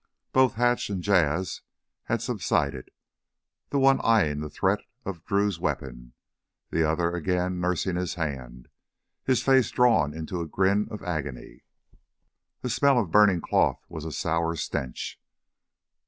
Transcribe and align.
Both 0.33 0.55
Hatch 0.55 0.89
and 0.89 1.03
Jas' 1.03 1.61
had 2.05 2.23
subsided, 2.23 2.89
the 3.69 3.77
one 3.77 4.01
eyeing 4.01 4.39
the 4.39 4.49
threat 4.49 4.79
of 5.05 5.23
Drew's 5.25 5.59
weapon, 5.59 6.13
the 6.71 6.83
other 6.83 7.11
again 7.11 7.59
nursing 7.61 7.97
his 7.97 8.15
hand, 8.15 8.67
his 9.25 9.43
face 9.43 9.69
drawn 9.69 10.11
into 10.11 10.41
a 10.41 10.47
grin 10.47 10.87
of 10.89 11.03
agony. 11.03 11.65
The 12.61 12.69
smell 12.71 12.97
of 12.97 13.11
burning 13.11 13.41
cloth 13.41 13.85
was 13.89 14.03
a 14.03 14.11
sour 14.11 14.55
stench. 14.55 15.21